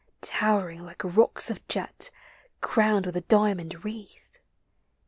[0.23, 2.09] Towering like rocks of jet
[2.59, 4.39] Crowned with a diamond wreath.